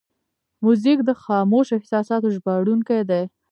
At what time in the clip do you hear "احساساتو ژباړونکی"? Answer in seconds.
1.77-3.01